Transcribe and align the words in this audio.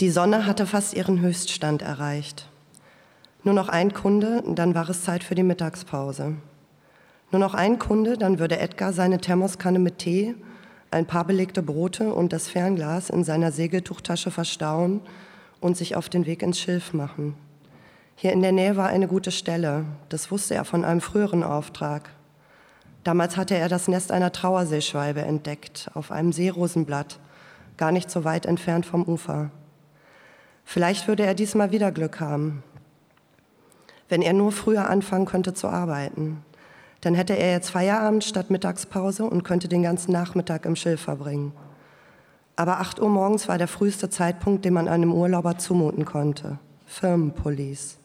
Die 0.00 0.10
Sonne 0.10 0.46
hatte 0.46 0.64
fast 0.64 0.94
ihren 0.94 1.20
Höchststand 1.20 1.82
erreicht. 1.82 2.48
Nur 3.42 3.54
noch 3.54 3.68
ein 3.68 3.92
Kunde, 3.92 4.44
dann 4.46 4.76
war 4.76 4.88
es 4.88 5.02
Zeit 5.02 5.24
für 5.24 5.34
die 5.34 5.42
Mittagspause. 5.42 6.36
Nur 7.32 7.40
noch 7.40 7.54
ein 7.54 7.80
Kunde, 7.80 8.16
dann 8.16 8.38
würde 8.38 8.60
Edgar 8.60 8.92
seine 8.92 9.18
Thermoskanne 9.18 9.80
mit 9.80 9.98
Tee, 9.98 10.36
ein 10.92 11.04
paar 11.04 11.24
belegte 11.24 11.64
Brote 11.64 12.14
und 12.14 12.32
das 12.32 12.46
Fernglas 12.46 13.10
in 13.10 13.24
seiner 13.24 13.50
Segeltuchtasche 13.50 14.30
verstauen 14.30 15.00
und 15.60 15.76
sich 15.76 15.96
auf 15.96 16.08
den 16.08 16.26
Weg 16.26 16.44
ins 16.44 16.60
Schilf 16.60 16.94
machen. 16.94 17.34
Hier 18.14 18.32
in 18.32 18.42
der 18.42 18.52
Nähe 18.52 18.76
war 18.76 18.86
eine 18.86 19.08
gute 19.08 19.32
Stelle, 19.32 19.84
das 20.10 20.30
wusste 20.30 20.54
er 20.54 20.64
von 20.64 20.84
einem 20.84 21.00
früheren 21.00 21.42
Auftrag. 21.42 22.10
Damals 23.02 23.36
hatte 23.36 23.56
er 23.56 23.68
das 23.68 23.88
Nest 23.88 24.12
einer 24.12 24.30
Trauerseeschwalbe 24.30 25.22
entdeckt, 25.22 25.90
auf 25.94 26.12
einem 26.12 26.30
Seerosenblatt, 26.30 27.18
gar 27.76 27.90
nicht 27.90 28.12
so 28.12 28.22
weit 28.22 28.46
entfernt 28.46 28.86
vom 28.86 29.02
Ufer. 29.02 29.50
Vielleicht 30.70 31.08
würde 31.08 31.24
er 31.24 31.32
diesmal 31.32 31.72
wieder 31.72 31.90
Glück 31.90 32.20
haben, 32.20 32.62
wenn 34.10 34.20
er 34.20 34.34
nur 34.34 34.52
früher 34.52 34.90
anfangen 34.90 35.24
könnte 35.24 35.54
zu 35.54 35.66
arbeiten. 35.66 36.44
Dann 37.00 37.14
hätte 37.14 37.32
er 37.32 37.52
jetzt 37.52 37.70
Feierabend 37.70 38.22
statt 38.22 38.50
Mittagspause 38.50 39.24
und 39.24 39.44
könnte 39.44 39.68
den 39.68 39.82
ganzen 39.82 40.12
Nachmittag 40.12 40.66
im 40.66 40.76
Schilf 40.76 41.00
verbringen. 41.00 41.52
Aber 42.54 42.80
8 42.80 43.00
Uhr 43.00 43.08
morgens 43.08 43.48
war 43.48 43.56
der 43.56 43.66
früheste 43.66 44.10
Zeitpunkt, 44.10 44.66
den 44.66 44.74
man 44.74 44.88
einem 44.88 45.14
Urlauber 45.14 45.56
zumuten 45.56 46.04
konnte. 46.04 46.58
Firmenpolice. 46.84 47.96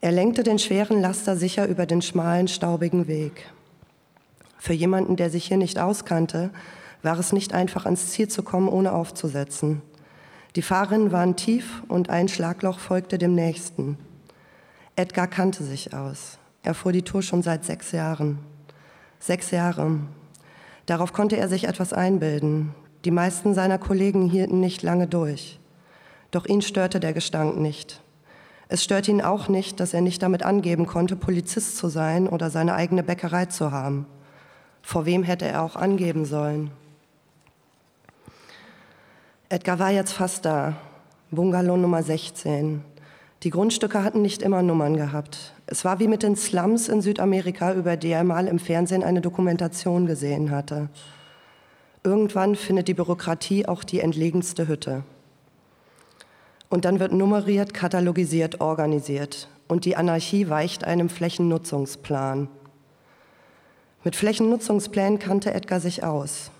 Er 0.00 0.12
lenkte 0.12 0.42
den 0.42 0.58
schweren 0.58 1.02
Laster 1.02 1.36
sicher 1.36 1.68
über 1.68 1.84
den 1.84 2.00
schmalen, 2.00 2.48
staubigen 2.48 3.08
Weg. 3.08 3.44
Für 4.56 4.72
jemanden, 4.72 5.16
der 5.16 5.28
sich 5.28 5.44
hier 5.44 5.58
nicht 5.58 5.78
auskannte, 5.78 6.48
war 7.02 7.18
es 7.18 7.34
nicht 7.34 7.52
einfach 7.52 7.84
ans 7.84 8.08
Ziel 8.08 8.28
zu 8.28 8.42
kommen, 8.42 8.68
ohne 8.68 8.94
aufzusetzen. 8.94 9.82
Die 10.56 10.62
Fahrerinnen 10.62 11.12
waren 11.12 11.36
tief 11.36 11.82
und 11.86 12.10
ein 12.10 12.28
Schlagloch 12.28 12.78
folgte 12.78 13.18
dem 13.18 13.34
nächsten. 13.34 13.98
Edgar 14.96 15.28
kannte 15.28 15.62
sich 15.62 15.94
aus. 15.94 16.38
Er 16.62 16.74
fuhr 16.74 16.92
die 16.92 17.02
Tour 17.02 17.22
schon 17.22 17.42
seit 17.42 17.64
sechs 17.64 17.92
Jahren. 17.92 18.38
Sechs 19.18 19.50
Jahre. 19.50 19.98
Darauf 20.86 21.12
konnte 21.12 21.36
er 21.36 21.48
sich 21.48 21.64
etwas 21.68 21.92
einbilden. 21.92 22.74
Die 23.04 23.10
meisten 23.10 23.54
seiner 23.54 23.78
Kollegen 23.78 24.28
hielten 24.28 24.60
nicht 24.60 24.82
lange 24.82 25.06
durch. 25.06 25.60
Doch 26.32 26.46
ihn 26.46 26.62
störte 26.62 27.00
der 27.00 27.12
Gestank 27.12 27.58
nicht. 27.58 28.02
Es 28.68 28.84
störte 28.84 29.10
ihn 29.10 29.22
auch 29.22 29.48
nicht, 29.48 29.80
dass 29.80 29.94
er 29.94 30.00
nicht 30.00 30.22
damit 30.22 30.42
angeben 30.42 30.86
konnte, 30.86 31.16
Polizist 31.16 31.76
zu 31.76 31.88
sein 31.88 32.28
oder 32.28 32.50
seine 32.50 32.74
eigene 32.74 33.02
Bäckerei 33.02 33.46
zu 33.46 33.72
haben. 33.72 34.06
Vor 34.82 35.06
wem 35.06 35.22
hätte 35.22 35.46
er 35.46 35.62
auch 35.62 35.76
angeben 35.76 36.24
sollen? 36.24 36.70
Edgar 39.52 39.80
war 39.80 39.90
jetzt 39.90 40.12
fast 40.12 40.44
da. 40.44 40.76
Bungalow 41.32 41.76
Nummer 41.76 42.04
16. 42.04 42.84
Die 43.42 43.50
Grundstücke 43.50 44.04
hatten 44.04 44.22
nicht 44.22 44.42
immer 44.42 44.62
Nummern 44.62 44.96
gehabt. 44.96 45.54
Es 45.66 45.84
war 45.84 45.98
wie 45.98 46.06
mit 46.06 46.22
den 46.22 46.36
Slums 46.36 46.88
in 46.88 47.02
Südamerika, 47.02 47.74
über 47.74 47.96
die 47.96 48.10
er 48.10 48.22
mal 48.22 48.46
im 48.46 48.60
Fernsehen 48.60 49.02
eine 49.02 49.20
Dokumentation 49.20 50.06
gesehen 50.06 50.52
hatte. 50.52 50.88
Irgendwann 52.04 52.54
findet 52.54 52.86
die 52.86 52.94
Bürokratie 52.94 53.66
auch 53.66 53.82
die 53.82 53.98
entlegenste 53.98 54.68
Hütte. 54.68 55.02
Und 56.68 56.84
dann 56.84 57.00
wird 57.00 57.12
nummeriert, 57.12 57.74
katalogisiert, 57.74 58.60
organisiert. 58.60 59.48
Und 59.66 59.84
die 59.84 59.96
Anarchie 59.96 60.48
weicht 60.48 60.84
einem 60.84 61.08
Flächennutzungsplan. 61.08 62.46
Mit 64.04 64.14
Flächennutzungsplänen 64.14 65.18
kannte 65.18 65.52
Edgar 65.52 65.80
sich 65.80 66.04
aus. 66.04 66.52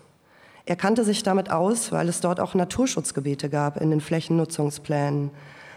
Er 0.71 0.77
kannte 0.77 1.03
sich 1.03 1.25
damit 1.25 1.51
aus, 1.51 1.91
weil 1.91 2.09
es 2.09 2.21
dort 2.21 2.39
auch 2.39 2.55
Naturschutzgebiete 2.55 3.51
gab 3.51 3.81
in 3.81 3.91
den 3.91 4.01
Flächennutzungsplänen. 4.01 5.33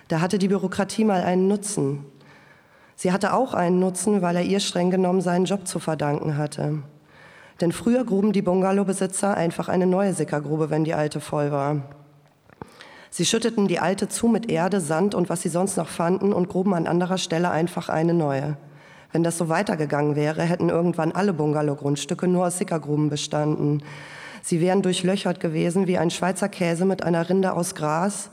Da 0.07 0.21
hatte 0.21 0.37
die 0.37 0.49
Bürokratie 0.49 1.03
mal 1.03 1.23
einen 1.23 1.47
Nutzen. 1.47 2.05
Sie 2.95 3.11
hatte 3.11 3.33
auch 3.33 3.55
einen 3.55 3.79
Nutzen, 3.79 4.21
weil 4.21 4.35
er 4.35 4.43
ihr 4.43 4.59
streng 4.59 4.91
genommen 4.91 5.21
seinen 5.21 5.45
Job 5.45 5.65
zu 5.67 5.79
verdanken 5.79 6.37
hatte. 6.37 6.83
Denn 7.59 7.71
früher 7.71 8.05
gruben 8.05 8.33
die 8.33 8.43
Bungalowbesitzer 8.43 9.35
einfach 9.35 9.67
eine 9.67 9.87
neue 9.87 10.13
Sickergrube, 10.13 10.69
wenn 10.69 10.83
die 10.83 10.93
alte 10.93 11.19
voll 11.21 11.51
war. 11.51 11.77
Sie 13.09 13.25
schütteten 13.25 13.67
die 13.67 13.79
alte 13.79 14.09
zu 14.09 14.27
mit 14.27 14.51
Erde, 14.51 14.79
Sand 14.79 15.15
und 15.15 15.27
was 15.27 15.41
sie 15.41 15.49
sonst 15.49 15.75
noch 15.75 15.89
fanden 15.89 16.31
und 16.31 16.49
gruben 16.49 16.75
an 16.75 16.85
anderer 16.85 17.17
Stelle 17.17 17.49
einfach 17.49 17.89
eine 17.89 18.13
neue. 18.13 18.57
Wenn 19.13 19.23
das 19.23 19.37
so 19.37 19.47
weitergegangen 19.47 20.15
wäre, 20.15 20.41
hätten 20.41 20.69
irgendwann 20.69 21.11
alle 21.11 21.33
Bungalow-Grundstücke 21.33 22.27
nur 22.27 22.47
aus 22.47 22.57
Sickergruben 22.57 23.09
bestanden. 23.09 23.83
Sie 24.41 24.59
wären 24.59 24.81
durchlöchert 24.81 25.39
gewesen 25.39 25.85
wie 25.85 25.99
ein 25.99 26.09
Schweizer 26.09 26.49
Käse 26.49 26.83
mit 26.83 27.03
einer 27.03 27.29
Rinde 27.29 27.53
aus 27.53 27.75
Gras 27.75 28.31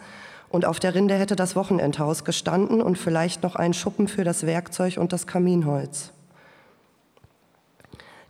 und 0.49 0.65
auf 0.65 0.81
der 0.81 0.95
Rinde 0.95 1.15
hätte 1.15 1.37
das 1.37 1.55
Wochenendhaus 1.55 2.25
gestanden 2.25 2.81
und 2.81 2.97
vielleicht 2.97 3.43
noch 3.43 3.57
ein 3.57 3.75
Schuppen 3.75 4.09
für 4.09 4.25
das 4.25 4.47
Werkzeug 4.47 4.97
und 4.97 5.13
das 5.13 5.27
Kaminholz. 5.27 6.13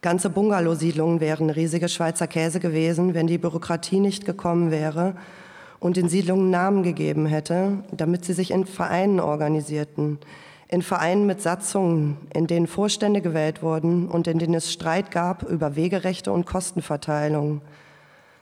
Ganze 0.02 0.28
Bungalow-Siedlungen 0.28 1.20
wären 1.20 1.50
riesige 1.50 1.88
Schweizer 1.88 2.26
Käse 2.26 2.58
gewesen, 2.58 3.14
wenn 3.14 3.28
die 3.28 3.38
Bürokratie 3.38 4.00
nicht 4.00 4.26
gekommen 4.26 4.72
wäre 4.72 5.14
und 5.78 5.96
den 5.96 6.08
Siedlungen 6.08 6.50
Namen 6.50 6.82
gegeben 6.82 7.26
hätte, 7.26 7.84
damit 7.92 8.24
sie 8.24 8.32
sich 8.32 8.50
in 8.50 8.66
Vereinen 8.66 9.20
organisierten, 9.20 10.18
in 10.70 10.82
Vereinen 10.82 11.26
mit 11.26 11.42
Satzungen, 11.42 12.16
in 12.32 12.46
denen 12.46 12.68
Vorstände 12.68 13.20
gewählt 13.20 13.60
wurden 13.60 14.06
und 14.06 14.28
in 14.28 14.38
denen 14.38 14.54
es 14.54 14.72
Streit 14.72 15.10
gab 15.10 15.42
über 15.42 15.74
Wegerechte 15.74 16.30
und 16.30 16.46
Kostenverteilung. 16.46 17.60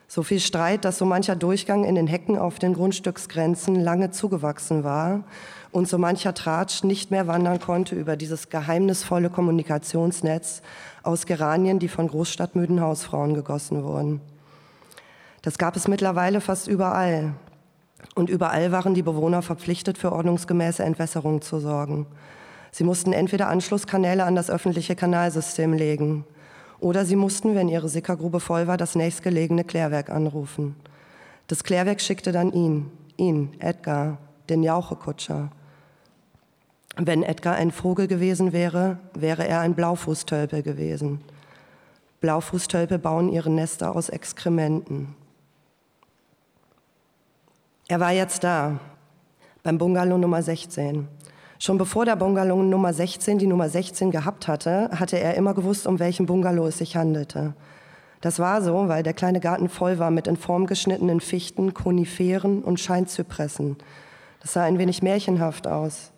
So 0.09 0.23
viel 0.23 0.39
Streit, 0.39 0.85
dass 0.85 0.99
so 0.99 1.07
mancher 1.07 1.37
Durchgang 1.37 1.85
in 1.85 1.95
den 1.95 2.07
Hecken 2.07 2.39
auf 2.39 2.59
den 2.59 2.75
Grundstücksgrenzen 2.75 3.77
lange 3.77 4.11
zugewachsen 4.11 4.85
war 4.85 5.25
und 5.73 5.89
so 5.89 5.97
mancher 5.97 6.35
Tratsch 6.35 6.85
nicht 6.85 7.11
mehr 7.11 7.27
wandern 7.27 7.61
konnte 7.61 7.95
über 7.95 8.15
dieses 8.17 8.51
geheimnisvolle 8.51 9.31
Kommunikationsnetz 9.31 10.61
aus 11.03 11.25
Geranien, 11.25 11.79
die 11.79 11.89
von 11.89 12.09
großstadtmüden 12.09 12.83
Hausfrauen 12.83 13.33
gegossen 13.33 13.85
wurden. 13.85 14.21
Das 15.41 15.57
gab 15.57 15.77
es 15.77 15.89
mittlerweile 15.89 16.43
fast 16.43 16.69
überall. 16.69 17.33
Und 18.19 18.31
überall 18.31 18.73
waren 18.73 18.95
die 18.95 19.05
Bewohner 19.05 19.43
verpflichtet, 19.43 19.97
für 19.97 20.11
ordnungsgemäße 20.11 20.83
Entwässerung 20.83 21.41
zu 21.41 21.61
sorgen. 21.61 22.05
Sie 22.73 22.83
mussten 22.83 23.13
entweder 23.13 23.49
Anschlusskanäle 23.49 24.25
an 24.25 24.35
das 24.35 24.51
öffentliche 24.51 24.97
Kanalsystem 24.97 25.73
legen 25.73 26.25
oder 26.81 27.05
sie 27.05 27.15
mussten, 27.15 27.55
wenn 27.55 27.69
ihre 27.69 27.89
Sickergrube 27.89 28.41
voll 28.41 28.67
war, 28.67 28.77
das 28.77 28.97
nächstgelegene 28.97 29.63
Klärwerk 29.63 30.11
anrufen. 30.11 30.75
Das 31.47 31.63
Klärwerk 31.63 32.01
schickte 32.01 32.33
dann 32.33 32.53
ihn, 32.53 32.91
ihn, 33.17 33.53
Edgar, 33.61 34.19
den 34.49 34.65
Jauchekutscher. 34.65 35.53
Wenn 36.97 37.23
Edgar 37.23 37.55
ein 37.55 37.71
Vogel 37.71 38.09
gewesen 38.09 38.53
wäre, 38.53 38.99
wäre 39.15 39.47
er 39.47 39.61
ein 39.61 39.75
Blaufußtölpel 39.77 40.65
gewesen. 40.65 41.21
Blaufußtölpel 42.21 42.99
bauen 42.99 43.29
ihre 43.29 43.51
Nester 43.51 43.95
aus 43.95 44.09
Exkrementen. 44.09 45.15
Er 47.91 48.01
war 48.01 48.13
jetzt 48.13 48.45
da, 48.45 48.81
beim 49.63 49.79
Bungalow 49.79 50.19
Nummer 50.19 50.43
16. 50.43 51.09
Schon 51.59 51.79
bevor 51.79 52.05
der 52.05 52.17
Bungalow 52.17 52.63
Nummer 52.63 52.93
16 52.93 53.39
die 53.39 53.47
Nummer 53.47 53.71
16 53.71 54.11
gehabt 54.11 54.47
hatte, 54.47 54.91
hatte 54.93 55.19
er 55.19 55.37
immer 55.37 55.55
gewusst, 55.55 55.87
um 55.87 55.99
welchen 55.99 56.27
Bungalow 56.27 56.67
es 56.67 56.77
sich 56.77 56.97
handelte. 56.97 57.55
Das 58.21 58.41
war 58.41 58.61
so, 58.61 58.89
weil 58.89 59.03
der 59.03 59.15
kleine 59.15 59.41
Garten 59.41 59.71
voll 59.71 59.99
war 59.99 60.11
mit 60.11 60.27
in 60.27 60.37
Form 60.37 60.67
geschnittenen 60.67 61.21
Fichten, 61.21 61.73
Koniferen 61.73 62.63
und 62.63 62.79
Scheinzypressen. 62.79 63.79
Das 64.41 64.53
sah 64.53 64.65
ein 64.65 64.79
wenig 64.79 65.03
märchenhaft 65.03 65.67
aus. 65.67 66.13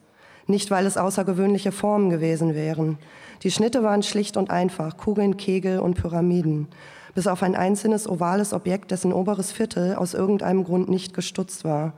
Nicht, 0.49 0.73
weil 0.73 0.87
es 0.87 0.97
außergewöhnliche 0.97 1.71
Formen 1.71 2.11
gewesen 2.11 2.57
wären. 2.57 2.99
Die 3.45 3.53
Schnitte 3.53 3.85
waren 3.85 4.03
schlicht 4.03 4.37
und 4.37 4.51
einfach, 4.51 4.97
Kugeln, 4.97 5.37
Kegel 5.37 5.79
und 5.79 5.95
Pyramiden. 5.95 6.67
Bis 7.15 7.27
auf 7.27 7.43
ein 7.43 7.55
einzelnes 7.55 8.09
ovales 8.09 8.53
Objekt, 8.53 8.91
dessen 8.91 9.13
oberes 9.13 9.53
Viertel 9.53 9.95
aus 9.95 10.15
irgendeinem 10.15 10.65
Grund 10.65 10.89
nicht 10.89 11.15
gestutzt 11.15 11.65
war. 11.65 11.93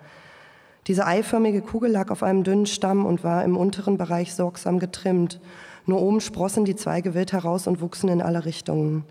Diese 0.89 1.07
eiförmige 1.07 1.63
Kugel 1.63 1.93
lag 1.93 2.11
auf 2.11 2.23
einem 2.23 2.43
dünnen 2.43 2.67
Stamm 2.67 3.07
und 3.07 3.23
war 3.23 3.45
im 3.45 3.57
unteren 3.57 3.99
Bereich 3.99 4.35
sorgsam 4.35 4.81
getrimmt. 4.81 5.41
Nur 5.87 6.01
oben 6.01 6.21
sprossen 6.21 6.65
die 6.65 6.75
Zweige 6.75 7.15
wild 7.15 7.33
heraus 7.33 7.67
und 7.67 7.81
wuchsen 7.81 8.09
in 8.09 8.21
alle 8.21 8.45
Richtungen. 8.45 9.05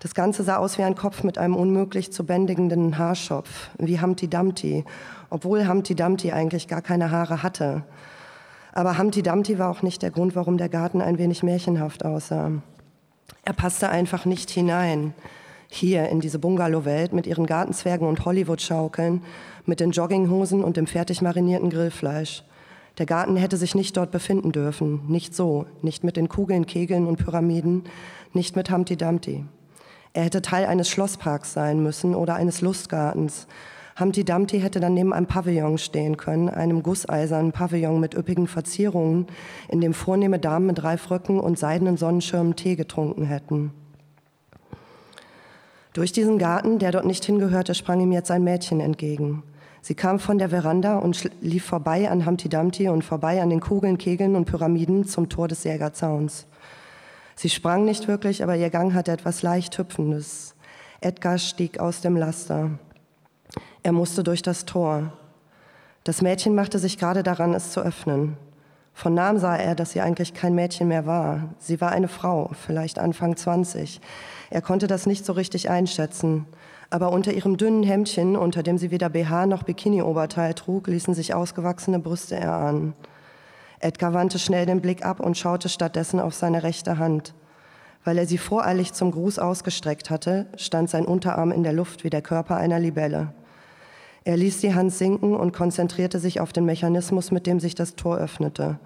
Das 0.00 0.14
Ganze 0.14 0.44
sah 0.44 0.56
aus 0.56 0.78
wie 0.78 0.82
ein 0.82 0.94
Kopf 0.94 1.24
mit 1.24 1.38
einem 1.38 1.56
unmöglich 1.56 2.12
zu 2.12 2.24
bändigenden 2.24 2.98
Haarschopf, 2.98 3.70
wie 3.78 4.00
Humpty 4.00 4.28
Dumpty, 4.28 4.84
obwohl 5.30 5.66
Humpty 5.66 5.94
Dumpty 5.94 6.30
eigentlich 6.30 6.68
gar 6.68 6.82
keine 6.82 7.10
Haare 7.10 7.42
hatte. 7.42 7.84
Aber 8.72 8.98
Humpty 8.98 9.22
Dumpty 9.22 9.58
war 9.58 9.70
auch 9.70 9.82
nicht 9.82 10.02
der 10.02 10.10
Grund, 10.10 10.36
warum 10.36 10.58
der 10.58 10.68
Garten 10.68 11.00
ein 11.00 11.18
wenig 11.18 11.42
märchenhaft 11.42 12.04
aussah. 12.04 12.52
Er 13.44 13.52
passte 13.54 13.88
einfach 13.88 14.24
nicht 14.24 14.50
hinein 14.50 15.14
hier 15.68 16.08
in 16.08 16.20
diese 16.20 16.38
Bungalow-Welt 16.38 17.12
mit 17.12 17.26
ihren 17.26 17.46
Gartenzwergen 17.46 18.08
und 18.08 18.24
Hollywood-Schaukeln, 18.24 19.22
mit 19.66 19.80
den 19.80 19.90
Jogginghosen 19.90 20.64
und 20.64 20.76
dem 20.76 20.86
fertig 20.86 21.22
marinierten 21.22 21.70
Grillfleisch. 21.70 22.42
Der 22.96 23.06
Garten 23.06 23.36
hätte 23.36 23.56
sich 23.56 23.74
nicht 23.74 23.96
dort 23.96 24.10
befinden 24.10 24.50
dürfen, 24.50 25.02
nicht 25.06 25.34
so, 25.34 25.66
nicht 25.82 26.02
mit 26.02 26.16
den 26.16 26.28
Kugeln, 26.28 26.66
Kegeln 26.66 27.06
und 27.06 27.16
Pyramiden, 27.16 27.84
nicht 28.32 28.56
mit 28.56 28.70
Humpty 28.70 28.96
Dumpty. 28.96 29.44
Er 30.14 30.24
hätte 30.24 30.42
Teil 30.42 30.66
eines 30.66 30.88
Schlossparks 30.88 31.52
sein 31.52 31.80
müssen 31.82 32.14
oder 32.14 32.34
eines 32.34 32.60
Lustgartens. 32.60 33.46
Humpty 34.00 34.24
Dumpty 34.24 34.60
hätte 34.60 34.80
dann 34.80 34.94
neben 34.94 35.12
einem 35.12 35.26
Pavillon 35.26 35.78
stehen 35.78 36.16
können, 36.16 36.48
einem 36.48 36.82
gusseisernen 36.82 37.52
Pavillon 37.52 38.00
mit 38.00 38.14
üppigen 38.14 38.46
Verzierungen, 38.46 39.26
in 39.68 39.80
dem 39.80 39.92
vornehme 39.92 40.38
Damen 40.38 40.66
mit 40.66 40.82
Reifröcken 40.82 41.38
und 41.38 41.58
seidenen 41.58 41.96
Sonnenschirmen 41.96 42.56
Tee 42.56 42.74
getrunken 42.74 43.24
hätten. 43.24 43.72
Durch 45.98 46.12
diesen 46.12 46.38
Garten, 46.38 46.78
der 46.78 46.92
dort 46.92 47.06
nicht 47.06 47.24
hingehörte, 47.24 47.74
sprang 47.74 47.98
ihm 47.98 48.12
jetzt 48.12 48.30
ein 48.30 48.44
Mädchen 48.44 48.78
entgegen. 48.78 49.42
Sie 49.82 49.96
kam 49.96 50.20
von 50.20 50.38
der 50.38 50.50
Veranda 50.50 50.98
und 50.98 51.28
lief 51.40 51.64
vorbei 51.64 52.08
an 52.08 52.24
Humpty 52.24 52.48
Dumpty 52.48 52.88
und 52.88 53.02
vorbei 53.02 53.42
an 53.42 53.50
den 53.50 53.58
Kugeln, 53.58 53.98
Kegeln 53.98 54.36
und 54.36 54.44
Pyramiden 54.44 55.08
zum 55.08 55.28
Tor 55.28 55.48
des 55.48 55.64
Jägerzauns. 55.64 56.46
Sie 57.34 57.48
sprang 57.48 57.84
nicht 57.84 58.06
wirklich, 58.06 58.44
aber 58.44 58.54
ihr 58.54 58.70
Gang 58.70 58.94
hatte 58.94 59.10
etwas 59.10 59.42
leicht 59.42 59.76
Hüpfendes. 59.76 60.54
Edgar 61.00 61.36
stieg 61.36 61.80
aus 61.80 62.00
dem 62.00 62.16
Laster. 62.16 62.70
Er 63.82 63.90
musste 63.90 64.22
durch 64.22 64.42
das 64.42 64.66
Tor. 64.66 65.12
Das 66.04 66.22
Mädchen 66.22 66.54
machte 66.54 66.78
sich 66.78 66.96
gerade 66.96 67.24
daran, 67.24 67.54
es 67.54 67.72
zu 67.72 67.80
öffnen. 67.80 68.36
Von 68.98 69.14
Namen 69.14 69.38
sah 69.38 69.54
er, 69.54 69.76
dass 69.76 69.92
sie 69.92 70.00
eigentlich 70.00 70.34
kein 70.34 70.56
Mädchen 70.56 70.88
mehr 70.88 71.06
war. 71.06 71.50
Sie 71.60 71.80
war 71.80 71.92
eine 71.92 72.08
Frau, 72.08 72.50
vielleicht 72.66 72.98
Anfang 72.98 73.36
20. 73.36 74.00
Er 74.50 74.60
konnte 74.60 74.88
das 74.88 75.06
nicht 75.06 75.24
so 75.24 75.34
richtig 75.34 75.70
einschätzen. 75.70 76.46
Aber 76.90 77.12
unter 77.12 77.32
ihrem 77.32 77.56
dünnen 77.56 77.84
Hemdchen, 77.84 78.36
unter 78.36 78.64
dem 78.64 78.76
sie 78.76 78.90
weder 78.90 79.08
BH 79.08 79.46
noch 79.46 79.62
Bikini-Oberteil 79.62 80.54
trug, 80.54 80.88
ließen 80.88 81.14
sich 81.14 81.32
ausgewachsene 81.32 82.00
Brüste 82.00 82.34
erahnen. 82.34 82.92
Edgar 83.78 84.14
wandte 84.14 84.40
schnell 84.40 84.66
den 84.66 84.80
Blick 84.80 85.06
ab 85.06 85.20
und 85.20 85.38
schaute 85.38 85.68
stattdessen 85.68 86.18
auf 86.18 86.34
seine 86.34 86.64
rechte 86.64 86.98
Hand. 86.98 87.34
Weil 88.02 88.18
er 88.18 88.26
sie 88.26 88.36
voreilig 88.36 88.94
zum 88.94 89.12
Gruß 89.12 89.38
ausgestreckt 89.38 90.10
hatte, 90.10 90.46
stand 90.56 90.90
sein 90.90 91.04
Unterarm 91.04 91.52
in 91.52 91.62
der 91.62 91.72
Luft 91.72 92.02
wie 92.02 92.10
der 92.10 92.22
Körper 92.22 92.56
einer 92.56 92.80
Libelle. 92.80 93.32
Er 94.28 94.36
ließ 94.36 94.60
die 94.60 94.74
Hand 94.74 94.92
sinken 94.92 95.34
und 95.34 95.52
konzentrierte 95.52 96.18
sich 96.18 96.38
auf 96.38 96.52
den 96.52 96.66
Mechanismus, 96.66 97.30
mit 97.30 97.46
dem 97.46 97.60
sich 97.60 97.74
das 97.74 97.96
Tor 97.96 98.18
öffnete. 98.18 98.78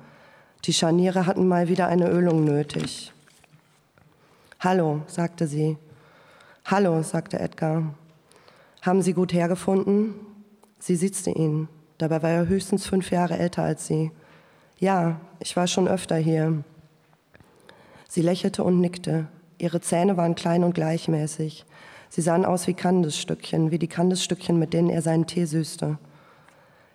Die 0.66 0.72
Scharniere 0.72 1.26
hatten 1.26 1.48
mal 1.48 1.66
wieder 1.66 1.88
eine 1.88 2.08
Ölung 2.08 2.44
nötig. 2.44 3.12
Hallo, 4.60 5.02
sagte 5.08 5.48
sie. 5.48 5.78
Hallo, 6.64 7.02
sagte 7.02 7.40
Edgar. 7.40 7.92
Haben 8.82 9.02
Sie 9.02 9.14
gut 9.14 9.32
hergefunden? 9.32 10.14
Sie 10.78 10.94
sitzte 10.94 11.30
ihn. 11.30 11.66
Dabei 11.98 12.22
war 12.22 12.30
er 12.30 12.46
höchstens 12.46 12.86
fünf 12.86 13.10
Jahre 13.10 13.36
älter 13.36 13.64
als 13.64 13.88
sie. 13.88 14.12
Ja, 14.78 15.20
ich 15.40 15.56
war 15.56 15.66
schon 15.66 15.88
öfter 15.88 16.18
hier. 16.18 16.62
Sie 18.08 18.22
lächelte 18.22 18.62
und 18.62 18.80
nickte. 18.80 19.26
Ihre 19.58 19.80
Zähne 19.80 20.16
waren 20.16 20.36
klein 20.36 20.62
und 20.62 20.76
gleichmäßig. 20.76 21.66
Sie 22.14 22.20
sahen 22.20 22.44
aus 22.44 22.66
wie 22.66 22.74
Kandisstückchen, 22.74 23.70
wie 23.70 23.78
die 23.78 23.88
Kandisstückchen, 23.88 24.58
mit 24.58 24.74
denen 24.74 24.90
er 24.90 25.00
seinen 25.00 25.26
Tee 25.26 25.46
süßte. 25.46 25.96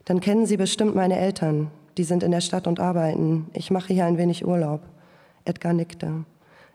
Dann 0.06 0.20
kennen 0.20 0.46
Sie 0.46 0.58
bestimmt 0.58 0.94
meine 0.94 1.18
Eltern. 1.18 1.72
Die 1.98 2.04
sind 2.04 2.22
in 2.22 2.30
der 2.30 2.40
Stadt 2.40 2.68
und 2.68 2.80
arbeiten. 2.80 3.48
Ich 3.54 3.72
mache 3.72 3.92
hier 3.92 4.06
ein 4.06 4.20
wenig 4.20 4.46
Urlaub. 4.46 4.82
Edgar 5.44 5.74
nickte. 5.74 6.24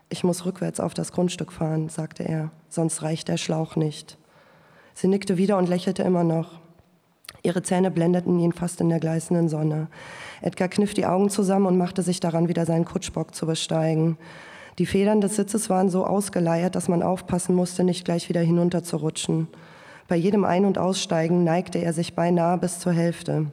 Ich 0.09 0.25
muss 0.25 0.45
rückwärts 0.45 0.81
auf 0.81 0.93
das 0.93 1.13
Grundstück 1.13 1.53
fahren, 1.53 1.87
sagte 1.87 2.23
er, 2.23 2.51
sonst 2.67 3.01
reicht 3.01 3.29
der 3.29 3.37
Schlauch 3.37 3.77
nicht. 3.77 4.17
Sie 4.93 5.07
nickte 5.07 5.37
wieder 5.37 5.57
und 5.57 5.69
lächelte 5.69 6.03
immer 6.03 6.25
noch. 6.25 6.59
Ihre 7.43 7.63
Zähne 7.63 7.91
blendeten 7.91 8.39
ihn 8.39 8.51
fast 8.51 8.81
in 8.81 8.89
der 8.89 8.99
gleißenden 8.99 9.47
Sonne. 9.47 9.87
Edgar 10.41 10.67
kniff 10.67 10.93
die 10.93 11.05
Augen 11.05 11.29
zusammen 11.29 11.67
und 11.67 11.77
machte 11.77 12.01
sich 12.01 12.19
daran, 12.19 12.49
wieder 12.49 12.65
seinen 12.65 12.83
Kutschbock 12.83 13.33
zu 13.33 13.45
besteigen. 13.45 14.17
Die 14.79 14.87
Federn 14.87 15.21
des 15.21 15.35
Sitzes 15.35 15.69
waren 15.69 15.89
so 15.89 16.03
ausgeleiert, 16.03 16.75
dass 16.75 16.87
man 16.87 17.03
aufpassen 17.03 17.53
musste, 17.53 17.83
nicht 17.83 18.05
gleich 18.05 18.27
wieder 18.27 18.41
hinunterzurutschen. 18.41 19.47
Bei 20.07 20.15
jedem 20.15 20.45
Ein- 20.45 20.65
und 20.65 20.79
Aussteigen 20.79 21.43
neigte 21.43 21.77
er 21.77 21.93
sich 21.93 22.15
beinahe 22.15 22.57
bis 22.57 22.79
zur 22.79 22.91
Hälfte. 22.91 23.47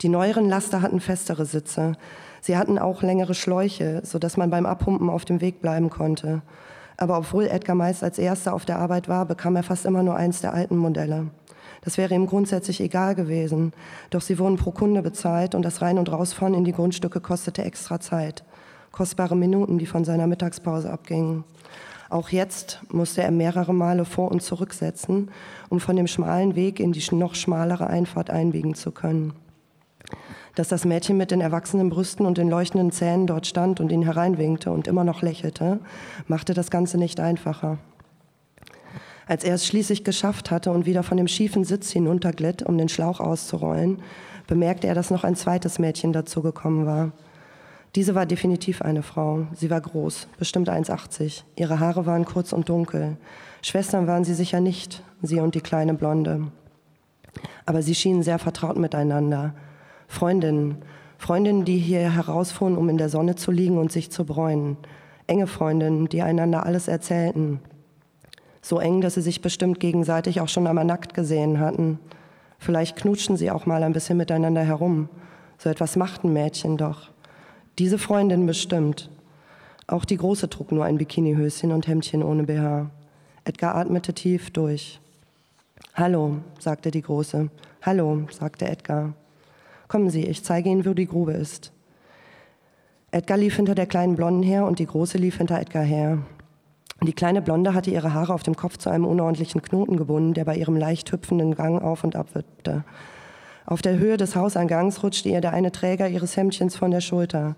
Die 0.00 0.08
neueren 0.08 0.48
Laster 0.48 0.82
hatten 0.82 1.00
festere 1.00 1.44
Sitze. 1.44 1.94
Sie 2.40 2.56
hatten 2.56 2.78
auch 2.78 3.02
längere 3.02 3.34
Schläuche, 3.34 4.00
sodass 4.04 4.36
man 4.36 4.50
beim 4.50 4.66
Abpumpen 4.66 5.10
auf 5.10 5.24
dem 5.24 5.40
Weg 5.40 5.60
bleiben 5.60 5.90
konnte. 5.90 6.42
Aber 6.96 7.18
obwohl 7.18 7.48
Edgar 7.48 7.74
meist 7.74 8.04
als 8.04 8.18
Erster 8.18 8.54
auf 8.54 8.64
der 8.64 8.78
Arbeit 8.78 9.08
war, 9.08 9.26
bekam 9.26 9.56
er 9.56 9.64
fast 9.64 9.84
immer 9.84 10.04
nur 10.04 10.14
eins 10.14 10.40
der 10.40 10.54
alten 10.54 10.76
Modelle. 10.76 11.26
Das 11.82 11.98
wäre 11.98 12.14
ihm 12.14 12.26
grundsätzlich 12.26 12.80
egal 12.80 13.16
gewesen, 13.16 13.72
doch 14.10 14.20
sie 14.20 14.38
wurden 14.38 14.56
pro 14.56 14.70
Kunde 14.70 15.02
bezahlt 15.02 15.56
und 15.56 15.62
das 15.62 15.82
Rein- 15.82 15.98
und 15.98 16.10
Rausfahren 16.10 16.54
in 16.54 16.64
die 16.64 16.72
Grundstücke 16.72 17.20
kostete 17.20 17.64
extra 17.64 17.98
Zeit 17.98 18.44
kostbare 18.92 19.36
Minuten, 19.36 19.78
die 19.78 19.86
von 19.86 20.04
seiner 20.04 20.26
Mittagspause 20.26 20.90
abgingen. 20.90 21.44
Auch 22.10 22.30
jetzt 22.30 22.80
musste 22.90 23.22
er 23.22 23.30
mehrere 23.30 23.74
Male 23.74 24.04
vor 24.04 24.30
und 24.30 24.42
zurücksetzen, 24.42 25.30
um 25.68 25.78
von 25.78 25.96
dem 25.96 26.06
schmalen 26.06 26.54
Weg 26.54 26.80
in 26.80 26.92
die 26.92 27.14
noch 27.14 27.34
schmalere 27.34 27.86
Einfahrt 27.86 28.30
einbiegen 28.30 28.74
zu 28.74 28.92
können. 28.92 29.34
Dass 30.54 30.68
das 30.68 30.84
Mädchen 30.86 31.18
mit 31.18 31.30
den 31.30 31.42
erwachsenen 31.42 31.90
Brüsten 31.90 32.24
und 32.24 32.38
den 32.38 32.48
leuchtenden 32.48 32.90
Zähnen 32.92 33.26
dort 33.26 33.46
stand 33.46 33.78
und 33.78 33.92
ihn 33.92 34.02
hereinwinkte 34.02 34.70
und 34.72 34.88
immer 34.88 35.04
noch 35.04 35.20
lächelte, 35.20 35.80
machte 36.26 36.54
das 36.54 36.70
Ganze 36.70 36.96
nicht 36.96 37.20
einfacher. 37.20 37.78
Als 39.26 39.44
er 39.44 39.54
es 39.54 39.66
schließlich 39.66 40.04
geschafft 40.04 40.50
hatte 40.50 40.72
und 40.72 40.86
wieder 40.86 41.02
von 41.02 41.18
dem 41.18 41.28
schiefen 41.28 41.64
Sitz 41.64 41.90
hinunterglitt, 41.90 42.62
um 42.62 42.78
den 42.78 42.88
Schlauch 42.88 43.20
auszurollen, 43.20 44.00
bemerkte 44.46 44.86
er, 44.86 44.94
dass 44.94 45.10
noch 45.10 45.22
ein 45.22 45.36
zweites 45.36 45.78
Mädchen 45.78 46.14
dazugekommen 46.14 46.86
war. 46.86 47.12
Diese 47.94 48.14
war 48.14 48.26
definitiv 48.26 48.82
eine 48.82 49.02
Frau. 49.02 49.46
Sie 49.54 49.70
war 49.70 49.80
groß, 49.80 50.28
bestimmt 50.38 50.68
1,80. 50.68 51.42
Ihre 51.56 51.80
Haare 51.80 52.06
waren 52.06 52.24
kurz 52.24 52.52
und 52.52 52.68
dunkel. 52.68 53.16
Schwestern 53.62 54.06
waren 54.06 54.24
sie 54.24 54.34
sicher 54.34 54.60
nicht, 54.60 55.02
sie 55.22 55.40
und 55.40 55.54
die 55.54 55.60
kleine 55.60 55.94
Blonde. 55.94 56.48
Aber 57.66 57.82
sie 57.82 57.94
schienen 57.94 58.22
sehr 58.22 58.38
vertraut 58.38 58.76
miteinander. 58.76 59.54
Freundinnen, 60.06 60.76
Freundinnen, 61.18 61.64
die 61.64 61.78
hier 61.78 62.14
herausfuhren, 62.14 62.76
um 62.76 62.88
in 62.88 62.98
der 62.98 63.08
Sonne 63.08 63.34
zu 63.34 63.50
liegen 63.50 63.78
und 63.78 63.90
sich 63.90 64.10
zu 64.10 64.24
bräunen. 64.24 64.76
Enge 65.26 65.46
Freundinnen, 65.46 66.08
die 66.08 66.22
einander 66.22 66.64
alles 66.64 66.88
erzählten. 66.88 67.60
So 68.62 68.78
eng, 68.78 69.00
dass 69.00 69.14
sie 69.14 69.22
sich 69.22 69.42
bestimmt 69.42 69.80
gegenseitig 69.80 70.40
auch 70.40 70.48
schon 70.48 70.66
einmal 70.66 70.84
nackt 70.84 71.14
gesehen 71.14 71.58
hatten. 71.58 71.98
Vielleicht 72.58 72.96
knutschten 72.96 73.36
sie 73.36 73.50
auch 73.50 73.66
mal 73.66 73.82
ein 73.82 73.92
bisschen 73.92 74.16
miteinander 74.16 74.62
herum. 74.62 75.08
So 75.58 75.68
etwas 75.68 75.96
machten 75.96 76.32
Mädchen 76.32 76.76
doch. 76.76 77.10
Diese 77.78 77.98
Freundin 77.98 78.44
bestimmt. 78.44 79.08
Auch 79.86 80.04
die 80.04 80.16
Große 80.16 80.50
trug 80.50 80.72
nur 80.72 80.84
ein 80.84 80.98
Bikinihöschen 80.98 81.70
und 81.70 81.86
Hemdchen 81.86 82.24
ohne 82.24 82.42
BH. 82.42 82.90
Edgar 83.44 83.76
atmete 83.76 84.12
tief 84.12 84.50
durch. 84.50 85.00
Hallo, 85.94 86.38
sagte 86.58 86.90
die 86.90 87.02
Große. 87.02 87.50
Hallo, 87.82 88.26
sagte 88.30 88.66
Edgar. 88.66 89.12
Kommen 89.86 90.10
Sie, 90.10 90.24
ich 90.24 90.42
zeige 90.42 90.68
Ihnen, 90.68 90.84
wo 90.84 90.92
die 90.92 91.06
Grube 91.06 91.34
ist. 91.34 91.72
Edgar 93.12 93.38
lief 93.38 93.54
hinter 93.54 93.76
der 93.76 93.86
kleinen 93.86 94.16
Blonden 94.16 94.42
her 94.42 94.66
und 94.66 94.80
die 94.80 94.86
Große 94.86 95.16
lief 95.16 95.38
hinter 95.38 95.60
Edgar 95.60 95.84
her. 95.84 96.18
Die 97.00 97.12
kleine 97.12 97.40
Blonde 97.40 97.74
hatte 97.74 97.92
ihre 97.92 98.12
Haare 98.12 98.34
auf 98.34 98.42
dem 98.42 98.56
Kopf 98.56 98.76
zu 98.78 98.90
einem 98.90 99.06
unordentlichen 99.06 99.62
Knoten 99.62 99.96
gebunden, 99.96 100.34
der 100.34 100.44
bei 100.44 100.56
ihrem 100.56 100.76
leicht 100.76 101.12
hüpfenden 101.12 101.54
Gang 101.54 101.80
auf 101.80 102.02
und 102.02 102.16
ab 102.16 102.34
wippte. 102.34 102.82
Auf 103.68 103.82
der 103.82 103.98
Höhe 103.98 104.16
des 104.16 104.34
Hauseingangs 104.34 105.02
rutschte 105.02 105.28
ihr 105.28 105.42
der 105.42 105.52
eine 105.52 105.70
Träger 105.70 106.08
ihres 106.08 106.38
Hemdchens 106.38 106.74
von 106.74 106.90
der 106.90 107.02
Schulter. 107.02 107.54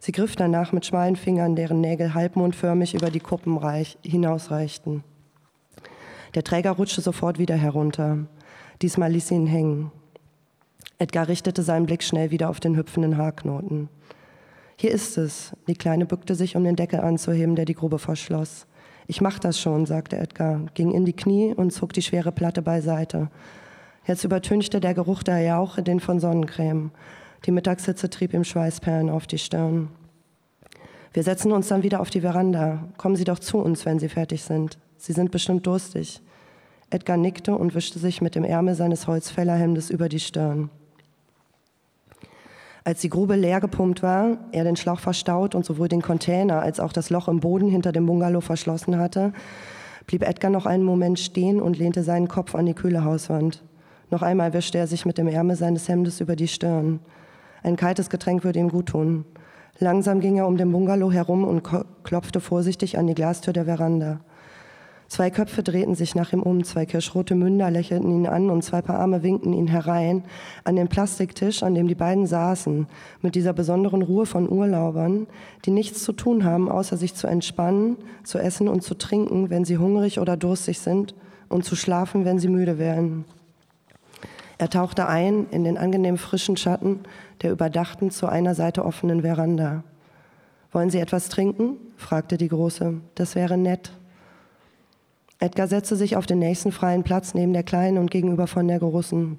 Sie 0.00 0.12
griff 0.12 0.36
danach 0.36 0.72
mit 0.72 0.84
schmalen 0.84 1.16
Fingern, 1.16 1.56
deren 1.56 1.80
Nägel 1.80 2.12
halbmondförmig 2.12 2.92
über 2.94 3.10
die 3.10 3.20
Kuppen 3.20 3.58
hinausreichten. 4.02 5.02
Der 6.34 6.44
Träger 6.44 6.72
rutschte 6.72 7.00
sofort 7.00 7.38
wieder 7.38 7.54
herunter. 7.54 8.18
Diesmal 8.82 9.10
ließ 9.10 9.28
sie 9.28 9.36
ihn 9.36 9.46
hängen. 9.46 9.92
Edgar 10.98 11.26
richtete 11.26 11.62
seinen 11.62 11.86
Blick 11.86 12.02
schnell 12.02 12.30
wieder 12.30 12.50
auf 12.50 12.60
den 12.60 12.76
hüpfenden 12.76 13.16
Haarknoten. 13.16 13.88
Hier 14.76 14.90
ist 14.90 15.16
es. 15.16 15.52
Die 15.68 15.74
Kleine 15.74 16.04
bückte 16.04 16.34
sich, 16.34 16.54
um 16.56 16.64
den 16.64 16.76
Deckel 16.76 17.00
anzuheben, 17.00 17.56
der 17.56 17.64
die 17.64 17.74
Grube 17.74 17.98
verschloss. 17.98 18.66
Ich 19.06 19.22
mach 19.22 19.38
das 19.38 19.58
schon, 19.58 19.86
sagte 19.86 20.18
Edgar, 20.18 20.66
ging 20.74 20.90
in 20.90 21.06
die 21.06 21.16
Knie 21.16 21.54
und 21.54 21.72
zog 21.72 21.94
die 21.94 22.02
schwere 22.02 22.30
Platte 22.30 22.60
beiseite. 22.60 23.30
Jetzt 24.06 24.22
übertünchte 24.22 24.78
der 24.78 24.94
Geruch 24.94 25.24
der 25.24 25.40
Jauche 25.40 25.82
den 25.82 25.98
von 25.98 26.20
Sonnencreme. 26.20 26.92
Die 27.44 27.50
Mittagshitze 27.50 28.08
trieb 28.08 28.34
ihm 28.34 28.44
Schweißperlen 28.44 29.10
auf 29.10 29.26
die 29.26 29.38
Stirn. 29.38 29.88
Wir 31.12 31.24
setzen 31.24 31.50
uns 31.50 31.68
dann 31.68 31.82
wieder 31.82 32.00
auf 32.00 32.10
die 32.10 32.20
Veranda. 32.20 32.84
Kommen 32.98 33.16
Sie 33.16 33.24
doch 33.24 33.40
zu 33.40 33.58
uns, 33.58 33.84
wenn 33.84 33.98
Sie 33.98 34.08
fertig 34.08 34.42
sind. 34.42 34.78
Sie 34.96 35.12
sind 35.12 35.32
bestimmt 35.32 35.66
durstig. 35.66 36.20
Edgar 36.90 37.16
nickte 37.16 37.56
und 37.56 37.74
wischte 37.74 37.98
sich 37.98 38.20
mit 38.20 38.36
dem 38.36 38.44
Ärmel 38.44 38.76
seines 38.76 39.08
Holzfällerhemdes 39.08 39.90
über 39.90 40.08
die 40.08 40.20
Stirn. 40.20 40.70
Als 42.84 43.00
die 43.00 43.08
Grube 43.08 43.34
leer 43.34 43.60
gepumpt 43.60 44.04
war, 44.04 44.38
er 44.52 44.62
den 44.62 44.76
Schlauch 44.76 45.00
verstaut 45.00 45.56
und 45.56 45.64
sowohl 45.64 45.88
den 45.88 46.02
Container 46.02 46.62
als 46.62 46.78
auch 46.78 46.92
das 46.92 47.10
Loch 47.10 47.26
im 47.26 47.40
Boden 47.40 47.68
hinter 47.68 47.90
dem 47.90 48.06
Bungalow 48.06 48.40
verschlossen 48.40 48.98
hatte, 48.98 49.32
blieb 50.06 50.22
Edgar 50.22 50.52
noch 50.52 50.66
einen 50.66 50.84
Moment 50.84 51.18
stehen 51.18 51.60
und 51.60 51.76
lehnte 51.76 52.04
seinen 52.04 52.28
Kopf 52.28 52.54
an 52.54 52.66
die 52.66 52.74
kühle 52.74 53.02
Hauswand. 53.02 53.64
Noch 54.10 54.22
einmal 54.22 54.52
wischte 54.52 54.78
er 54.78 54.86
sich 54.86 55.04
mit 55.04 55.18
dem 55.18 55.28
Ärmel 55.28 55.56
seines 55.56 55.88
Hemdes 55.88 56.20
über 56.20 56.36
die 56.36 56.48
Stirn. 56.48 57.00
Ein 57.62 57.76
kaltes 57.76 58.10
Getränk 58.10 58.44
würde 58.44 58.60
ihm 58.60 58.68
gut 58.68 58.86
tun. 58.86 59.24
Langsam 59.78 60.20
ging 60.20 60.36
er 60.38 60.46
um 60.46 60.56
den 60.56 60.72
Bungalow 60.72 61.12
herum 61.12 61.44
und 61.44 61.62
klopfte 62.04 62.40
vorsichtig 62.40 62.98
an 62.98 63.06
die 63.06 63.14
Glastür 63.14 63.52
der 63.52 63.64
Veranda. 63.64 64.20
Zwei 65.08 65.30
Köpfe 65.30 65.62
drehten 65.62 65.94
sich 65.94 66.16
nach 66.16 66.32
ihm 66.32 66.42
um, 66.42 66.64
zwei 66.64 66.84
kirschrote 66.84 67.36
Münder 67.36 67.70
lächelten 67.70 68.10
ihn 68.10 68.26
an 68.26 68.50
und 68.50 68.62
zwei 68.62 68.82
Paar 68.82 68.98
Arme 68.98 69.22
winkten 69.22 69.52
ihn 69.52 69.68
herein 69.68 70.24
an 70.64 70.74
den 70.74 70.88
Plastiktisch, 70.88 71.62
an 71.62 71.76
dem 71.76 71.86
die 71.86 71.94
beiden 71.94 72.26
saßen, 72.26 72.88
mit 73.22 73.36
dieser 73.36 73.52
besonderen 73.52 74.02
Ruhe 74.02 74.26
von 74.26 74.50
Urlaubern, 74.50 75.28
die 75.64 75.70
nichts 75.70 76.02
zu 76.02 76.12
tun 76.12 76.44
haben, 76.44 76.68
außer 76.68 76.96
sich 76.96 77.14
zu 77.14 77.28
entspannen, 77.28 77.96
zu 78.24 78.38
essen 78.38 78.66
und 78.66 78.82
zu 78.82 78.94
trinken, 78.94 79.48
wenn 79.48 79.64
sie 79.64 79.78
hungrig 79.78 80.18
oder 80.18 80.36
durstig 80.36 80.80
sind 80.80 81.14
und 81.48 81.64
zu 81.64 81.76
schlafen, 81.76 82.24
wenn 82.24 82.40
sie 82.40 82.48
müde 82.48 82.78
werden. 82.78 83.26
Er 84.58 84.70
tauchte 84.70 85.06
ein 85.06 85.46
in 85.50 85.64
den 85.64 85.76
angenehm 85.76 86.16
frischen 86.16 86.56
Schatten 86.56 87.00
der 87.42 87.52
überdachten, 87.52 88.10
zu 88.10 88.26
einer 88.26 88.54
Seite 88.54 88.84
offenen 88.84 89.20
Veranda. 89.20 89.84
Wollen 90.72 90.90
Sie 90.90 90.98
etwas 90.98 91.28
trinken? 91.28 91.76
fragte 91.96 92.38
die 92.38 92.48
Große. 92.48 92.94
Das 93.14 93.34
wäre 93.34 93.58
nett. 93.58 93.92
Edgar 95.38 95.68
setzte 95.68 95.96
sich 95.96 96.16
auf 96.16 96.24
den 96.24 96.38
nächsten 96.38 96.72
freien 96.72 97.02
Platz 97.02 97.34
neben 97.34 97.52
der 97.52 97.62
Kleinen 97.62 97.98
und 97.98 98.10
gegenüber 98.10 98.46
von 98.46 98.66
der 98.66 98.78
Großen. 98.78 99.38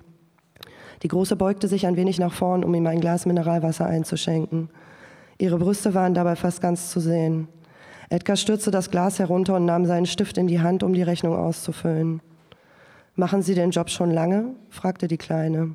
Die 1.04 1.08
Große 1.08 1.36
beugte 1.36 1.68
sich 1.68 1.88
ein 1.88 1.96
wenig 1.96 2.20
nach 2.20 2.34
vorn, 2.34 2.64
um 2.64 2.74
ihm 2.74 2.86
ein 2.86 3.02
Glas 3.02 3.26
Mineralwasser 3.26 3.86
einzuschenken. 3.86 4.70
Ihre 5.40 5.58
Brüste 5.58 5.94
waren 5.94 6.14
dabei 6.14 6.36
fast 6.36 6.62
ganz 6.62 6.92
zu 6.92 7.00
sehen. 7.00 7.48
Edgar 8.10 8.36
stürzte 8.36 8.72
das 8.72 8.90
Glas 8.90 9.20
herunter 9.20 9.56
und 9.56 9.66
nahm 9.66 9.86
seinen 9.86 10.06
Stift 10.06 10.38
in 10.38 10.48
die 10.48 10.62
Hand, 10.62 10.82
um 10.84 10.94
die 10.94 11.04
Rechnung 11.04 11.36
auszufüllen. 11.36 12.22
Machen 13.20 13.42
Sie 13.42 13.56
den 13.56 13.72
Job 13.72 13.90
schon 13.90 14.12
lange? 14.12 14.54
fragte 14.70 15.08
die 15.08 15.18
Kleine. 15.18 15.74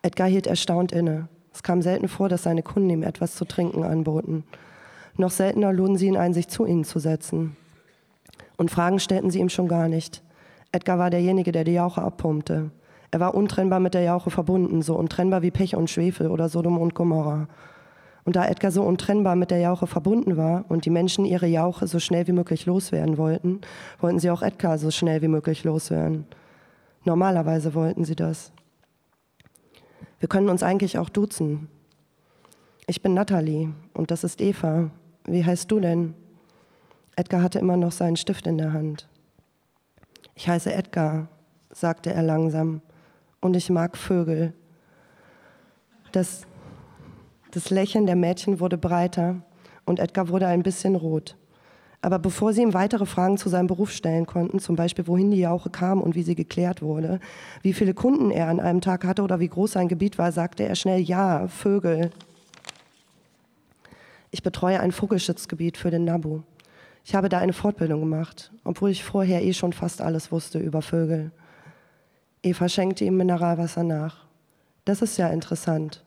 Edgar 0.00 0.26
hielt 0.26 0.46
erstaunt 0.46 0.90
inne. 0.90 1.28
Es 1.52 1.62
kam 1.62 1.82
selten 1.82 2.08
vor, 2.08 2.30
dass 2.30 2.44
seine 2.44 2.62
Kunden 2.62 2.88
ihm 2.88 3.02
etwas 3.02 3.34
zu 3.34 3.44
trinken 3.44 3.84
anboten. 3.84 4.42
Noch 5.18 5.30
seltener 5.30 5.70
luden 5.70 5.98
sie 5.98 6.06
ihn 6.06 6.16
ein, 6.16 6.32
sich 6.32 6.48
zu 6.48 6.64
ihnen 6.64 6.84
zu 6.84 6.98
setzen. 6.98 7.58
Und 8.56 8.70
Fragen 8.70 9.00
stellten 9.00 9.30
sie 9.30 9.38
ihm 9.38 9.50
schon 9.50 9.68
gar 9.68 9.88
nicht. 9.88 10.22
Edgar 10.72 10.98
war 10.98 11.10
derjenige, 11.10 11.52
der 11.52 11.64
die 11.64 11.74
Jauche 11.74 12.00
abpumpte. 12.00 12.70
Er 13.10 13.20
war 13.20 13.34
untrennbar 13.34 13.78
mit 13.78 13.92
der 13.92 14.04
Jauche 14.04 14.30
verbunden, 14.30 14.80
so 14.80 14.96
untrennbar 14.96 15.42
wie 15.42 15.50
Pech 15.50 15.76
und 15.76 15.90
Schwefel 15.90 16.30
oder 16.30 16.48
Sodom 16.48 16.78
und 16.78 16.94
Gomorra. 16.94 17.48
Und 18.24 18.36
da 18.36 18.46
Edgar 18.46 18.70
so 18.70 18.82
untrennbar 18.82 19.36
mit 19.36 19.50
der 19.50 19.58
Jauche 19.58 19.86
verbunden 19.86 20.36
war 20.36 20.64
und 20.68 20.86
die 20.86 20.90
Menschen 20.90 21.26
ihre 21.26 21.46
Jauche 21.46 21.86
so 21.86 21.98
schnell 21.98 22.26
wie 22.26 22.32
möglich 22.32 22.64
loswerden 22.64 23.18
wollten, 23.18 23.60
wollten 24.00 24.18
sie 24.18 24.30
auch 24.30 24.42
Edgar 24.42 24.78
so 24.78 24.90
schnell 24.90 25.20
wie 25.20 25.28
möglich 25.28 25.64
loswerden. 25.64 26.26
Normalerweise 27.04 27.74
wollten 27.74 28.04
sie 28.04 28.16
das. 28.16 28.50
Wir 30.20 30.28
können 30.28 30.48
uns 30.48 30.62
eigentlich 30.62 30.96
auch 30.96 31.10
duzen. 31.10 31.68
Ich 32.86 33.02
bin 33.02 33.12
Natalie 33.12 33.72
und 33.92 34.10
das 34.10 34.24
ist 34.24 34.40
Eva. 34.40 34.90
Wie 35.26 35.44
heißt 35.44 35.70
du 35.70 35.80
denn? 35.80 36.14
Edgar 37.16 37.42
hatte 37.42 37.58
immer 37.58 37.76
noch 37.76 37.92
seinen 37.92 38.16
Stift 38.16 38.46
in 38.46 38.58
der 38.58 38.72
Hand. 38.72 39.06
Ich 40.34 40.48
heiße 40.48 40.72
Edgar, 40.72 41.28
sagte 41.70 42.12
er 42.12 42.22
langsam, 42.22 42.80
und 43.40 43.54
ich 43.56 43.68
mag 43.70 43.96
Vögel. 43.96 44.54
Das, 46.12 46.46
das 47.54 47.70
Lächeln 47.70 48.06
der 48.06 48.16
Mädchen 48.16 48.58
wurde 48.58 48.76
breiter 48.76 49.36
und 49.84 50.00
Edgar 50.00 50.28
wurde 50.28 50.48
ein 50.48 50.64
bisschen 50.64 50.96
rot. 50.96 51.36
Aber 52.02 52.18
bevor 52.18 52.52
sie 52.52 52.62
ihm 52.62 52.74
weitere 52.74 53.06
Fragen 53.06 53.38
zu 53.38 53.48
seinem 53.48 53.68
Beruf 53.68 53.90
stellen 53.90 54.26
konnten, 54.26 54.58
zum 54.58 54.76
Beispiel 54.76 55.06
wohin 55.06 55.30
die 55.30 55.38
Jauche 55.38 55.70
kam 55.70 56.02
und 56.02 56.16
wie 56.16 56.22
sie 56.22 56.34
geklärt 56.34 56.82
wurde, 56.82 57.20
wie 57.62 57.72
viele 57.72 57.94
Kunden 57.94 58.30
er 58.30 58.48
an 58.48 58.60
einem 58.60 58.80
Tag 58.80 59.04
hatte 59.04 59.22
oder 59.22 59.40
wie 59.40 59.48
groß 59.48 59.72
sein 59.72 59.88
Gebiet 59.88 60.18
war, 60.18 60.32
sagte 60.32 60.64
er 60.64 60.74
schnell 60.74 61.00
Ja, 61.00 61.48
Vögel. 61.48 62.10
Ich 64.32 64.42
betreue 64.42 64.80
ein 64.80 64.92
Vogelschutzgebiet 64.92 65.78
für 65.78 65.90
den 65.90 66.04
Nabu. 66.04 66.40
Ich 67.04 67.14
habe 67.14 67.28
da 67.28 67.38
eine 67.38 67.52
Fortbildung 67.52 68.00
gemacht, 68.00 68.52
obwohl 68.64 68.90
ich 68.90 69.04
vorher 69.04 69.42
eh 69.44 69.52
schon 69.52 69.72
fast 69.72 70.02
alles 70.02 70.32
wusste 70.32 70.58
über 70.58 70.82
Vögel. 70.82 71.30
Eva 72.42 72.68
schenkte 72.68 73.04
ihm 73.04 73.16
Mineralwasser 73.16 73.84
nach. 73.84 74.26
Das 74.84 75.00
ist 75.00 75.16
ja 75.16 75.28
interessant. 75.28 76.03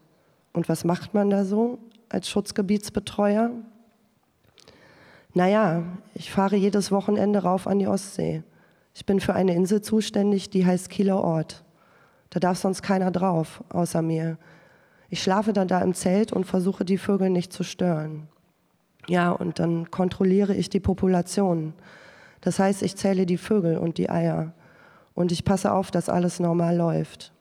Und 0.57 0.67
was 0.69 0.83
macht 0.83 1.13
man 1.13 1.29
da 1.29 1.45
so 1.45 1.77
als 2.09 2.27
Schutzgebietsbetreuer? 2.29 3.51
Naja, 5.35 5.83
ich 6.15 6.31
fahre 6.31 6.55
jedes 6.55 6.91
Wochenende 6.91 7.43
rauf 7.43 7.67
an 7.67 7.77
die 7.77 7.85
Ostsee. 7.85 8.41
Ich 8.95 9.05
bin 9.05 9.19
für 9.19 9.35
eine 9.35 9.53
Insel 9.53 9.83
zuständig, 9.83 10.49
die 10.49 10.65
heißt 10.65 10.89
Kieler 10.89 11.23
Ort. 11.23 11.63
Da 12.31 12.39
darf 12.39 12.57
sonst 12.57 12.81
keiner 12.81 13.11
drauf, 13.11 13.63
außer 13.69 14.01
mir. 14.01 14.39
Ich 15.11 15.21
schlafe 15.21 15.53
dann 15.53 15.67
da 15.67 15.79
im 15.79 15.93
Zelt 15.93 16.33
und 16.33 16.45
versuche 16.45 16.85
die 16.85 16.97
Vögel 16.97 17.29
nicht 17.29 17.53
zu 17.53 17.63
stören. 17.63 18.27
Ja, 19.07 19.29
und 19.29 19.59
dann 19.59 19.91
kontrolliere 19.91 20.55
ich 20.55 20.71
die 20.71 20.79
Population. 20.79 21.73
Das 22.41 22.57
heißt, 22.57 22.81
ich 22.81 22.95
zähle 22.95 23.27
die 23.27 23.37
Vögel 23.37 23.77
und 23.77 23.99
die 23.99 24.09
Eier. 24.09 24.53
Und 25.13 25.31
ich 25.31 25.45
passe 25.45 25.71
auf, 25.71 25.91
dass 25.91 26.09
alles 26.09 26.39
normal 26.39 26.75
läuft. 26.75 27.31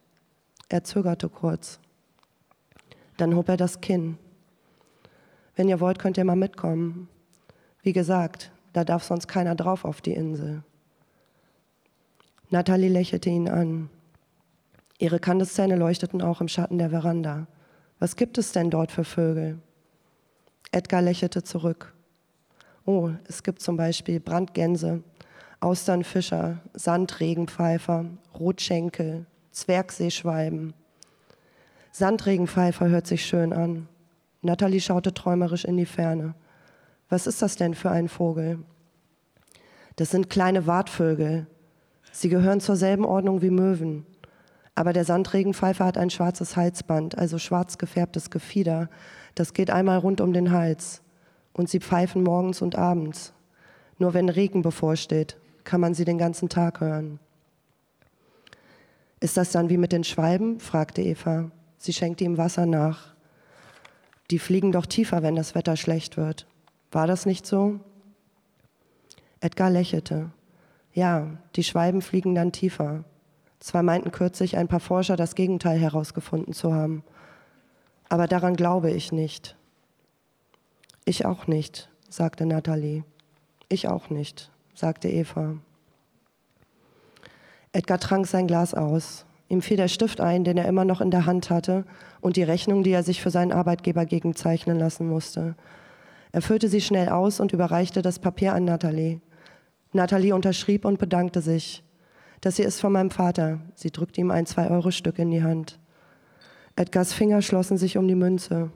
Er 0.68 0.84
zögerte 0.84 1.30
kurz. 1.30 1.80
Dann 3.16 3.34
hob 3.34 3.48
er 3.48 3.56
das 3.56 3.80
Kinn. 3.80 4.18
Wenn 5.54 5.68
ihr 5.68 5.80
wollt, 5.80 5.98
könnt 5.98 6.18
ihr 6.18 6.24
mal 6.24 6.36
mitkommen. 6.36 7.08
Wie 7.82 7.92
gesagt, 7.92 8.50
da 8.72 8.84
darf 8.84 9.04
sonst 9.04 9.26
keiner 9.26 9.54
drauf 9.54 9.84
auf 9.84 10.00
die 10.00 10.12
Insel. 10.12 10.62
Natalie 12.50 12.88
lächelte 12.88 13.30
ihn 13.30 13.48
an. 13.48 13.90
Ihre 14.98 15.18
Kandeszähne 15.18 15.76
leuchteten 15.76 16.22
auch 16.22 16.40
im 16.40 16.48
Schatten 16.48 16.78
der 16.78 16.90
Veranda. 16.90 17.46
Was 17.98 18.16
gibt 18.16 18.38
es 18.38 18.52
denn 18.52 18.70
dort 18.70 18.92
für 18.92 19.04
Vögel? 19.04 19.58
Edgar 20.72 21.02
lächelte 21.02 21.42
zurück. 21.42 21.94
Oh, 22.84 23.10
es 23.26 23.42
gibt 23.42 23.62
zum 23.62 23.76
Beispiel 23.76 24.20
Brandgänse, 24.20 25.02
Austernfischer, 25.60 26.60
Sandregenpfeifer, 26.74 28.04
Rotschenkel, 28.38 29.26
Zwergseeschwalben. 29.50 30.74
Sandregenpfeifer 31.98 32.90
hört 32.90 33.06
sich 33.06 33.24
schön 33.24 33.54
an. 33.54 33.88
Natalie 34.42 34.82
schaute 34.82 35.14
träumerisch 35.14 35.64
in 35.64 35.78
die 35.78 35.86
Ferne. 35.86 36.34
Was 37.08 37.26
ist 37.26 37.40
das 37.40 37.56
denn 37.56 37.72
für 37.72 37.90
ein 37.90 38.10
Vogel? 38.10 38.58
Das 39.96 40.10
sind 40.10 40.28
kleine 40.28 40.66
Wartvögel. 40.66 41.46
Sie 42.12 42.28
gehören 42.28 42.60
zur 42.60 42.76
selben 42.76 43.06
Ordnung 43.06 43.40
wie 43.40 43.48
Möwen. 43.48 44.04
Aber 44.74 44.92
der 44.92 45.06
Sandregenpfeifer 45.06 45.86
hat 45.86 45.96
ein 45.96 46.10
schwarzes 46.10 46.54
Halsband, 46.54 47.16
also 47.16 47.38
schwarz 47.38 47.78
gefärbtes 47.78 48.28
Gefieder, 48.28 48.90
das 49.34 49.54
geht 49.54 49.70
einmal 49.70 49.96
rund 49.96 50.20
um 50.20 50.34
den 50.34 50.52
Hals. 50.52 51.00
Und 51.54 51.70
sie 51.70 51.80
pfeifen 51.80 52.22
morgens 52.22 52.60
und 52.60 52.76
abends. 52.76 53.32
Nur 53.96 54.12
wenn 54.12 54.28
Regen 54.28 54.60
bevorsteht, 54.60 55.38
kann 55.64 55.80
man 55.80 55.94
sie 55.94 56.04
den 56.04 56.18
ganzen 56.18 56.50
Tag 56.50 56.82
hören. 56.82 57.20
Ist 59.18 59.38
das 59.38 59.50
dann 59.50 59.70
wie 59.70 59.78
mit 59.78 59.92
den 59.92 60.04
Schwalben? 60.04 60.60
fragte 60.60 61.00
Eva. 61.00 61.50
Sie 61.86 61.92
schenkte 61.92 62.24
ihm 62.24 62.36
Wasser 62.36 62.66
nach. 62.66 63.14
Die 64.32 64.40
fliegen 64.40 64.72
doch 64.72 64.86
tiefer, 64.86 65.22
wenn 65.22 65.36
das 65.36 65.54
Wetter 65.54 65.76
schlecht 65.76 66.16
wird. 66.16 66.48
War 66.90 67.06
das 67.06 67.26
nicht 67.26 67.46
so? 67.46 67.78
Edgar 69.38 69.70
lächelte. 69.70 70.32
Ja, 70.92 71.38
die 71.54 71.62
Schwalben 71.62 72.02
fliegen 72.02 72.34
dann 72.34 72.50
tiefer. 72.50 73.04
Zwar 73.60 73.84
meinten 73.84 74.10
kürzlich 74.10 74.56
ein 74.56 74.66
paar 74.66 74.80
Forscher 74.80 75.14
das 75.14 75.36
Gegenteil 75.36 75.78
herausgefunden 75.78 76.54
zu 76.54 76.74
haben. 76.74 77.04
Aber 78.08 78.26
daran 78.26 78.56
glaube 78.56 78.90
ich 78.90 79.12
nicht. 79.12 79.54
Ich 81.04 81.24
auch 81.24 81.46
nicht, 81.46 81.88
sagte 82.08 82.46
Nathalie. 82.46 83.04
Ich 83.68 83.86
auch 83.86 84.10
nicht, 84.10 84.50
sagte 84.74 85.08
Eva. 85.08 85.58
Edgar 87.70 88.00
trank 88.00 88.26
sein 88.26 88.48
Glas 88.48 88.74
aus. 88.74 89.25
Ihm 89.48 89.62
fiel 89.62 89.76
der 89.76 89.88
Stift 89.88 90.20
ein, 90.20 90.44
den 90.44 90.58
er 90.58 90.66
immer 90.66 90.84
noch 90.84 91.00
in 91.00 91.10
der 91.10 91.26
Hand 91.26 91.50
hatte, 91.50 91.84
und 92.20 92.36
die 92.36 92.42
Rechnung, 92.42 92.82
die 92.82 92.90
er 92.90 93.02
sich 93.02 93.22
für 93.22 93.30
seinen 93.30 93.52
Arbeitgeber 93.52 94.04
gegenzeichnen 94.04 94.78
lassen 94.78 95.08
musste. 95.08 95.54
Er 96.32 96.42
füllte 96.42 96.68
sie 96.68 96.80
schnell 96.80 97.08
aus 97.08 97.40
und 97.40 97.52
überreichte 97.52 98.02
das 98.02 98.18
Papier 98.18 98.54
an 98.54 98.64
Nathalie. 98.64 99.20
Nathalie 99.92 100.34
unterschrieb 100.34 100.84
und 100.84 100.98
bedankte 100.98 101.40
sich. 101.40 101.84
Das 102.40 102.56
hier 102.56 102.66
ist 102.66 102.80
von 102.80 102.92
meinem 102.92 103.10
Vater. 103.10 103.60
Sie 103.74 103.90
drückte 103.90 104.20
ihm 104.20 104.30
ein 104.30 104.46
Zwei-Euro-Stück 104.46 105.18
in 105.18 105.30
die 105.30 105.42
Hand. 105.42 105.78
Edgars 106.74 107.14
Finger 107.14 107.40
schlossen 107.40 107.78
sich 107.78 107.96
um 107.96 108.06
die 108.06 108.14
Münze. 108.14 108.70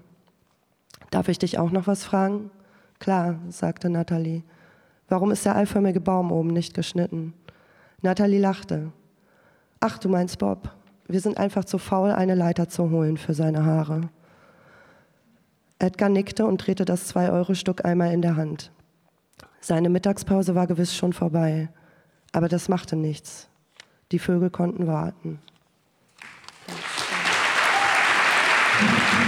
Darf 1.11 1.29
ich 1.29 1.39
dich 1.39 1.59
auch 1.59 1.71
noch 1.71 1.87
was 1.87 2.05
fragen? 2.05 2.51
Klar, 2.99 3.41
sagte 3.49 3.91
Natalie. 3.91 4.43
Warum 5.09 5.31
ist 5.33 5.45
der 5.45 5.57
eiförmige 5.57 6.01
Baum 6.01 6.33
oben 6.33 6.51
nicht 6.51 6.73
geschnitten? 6.73 7.35
Natalie 8.01 8.41
lachte. 8.41 8.93
Ach, 9.81 9.99
du 9.99 10.09
meinst 10.09 10.39
Bob. 10.39 10.71
Wir 11.09 11.21
sind 11.21 11.39
einfach 11.39 11.65
zu 11.65 11.79
faul, 11.79 12.13
eine 12.13 12.35
Leiter 12.35 12.69
zu 12.69 12.91
holen 12.91 13.17
für 13.17 13.35
seine 13.35 13.65
Haare. 13.65 14.03
Edgar 15.79 16.11
nickte 16.11 16.47
und 16.47 16.59
drehte 16.59 16.85
das 16.85 17.07
Zwei-Euro-Stück 17.07 17.85
einmal 17.85 18.13
in 18.13 18.23
der 18.23 18.37
Hand. 18.37 18.71
Seine 19.61 19.89
Mittagspause 19.89 20.55
war 20.55 20.67
gewiss 20.67 20.95
schon 20.95 21.13
vorbei, 21.13 21.71
aber 22.33 22.49
das 22.49 22.69
machte 22.69 22.97
nichts. 22.97 23.49
Die 24.13 24.19
Vögel 24.19 24.51
konnten 24.51 24.87
warten. 24.87 25.41
You. 28.81 29.20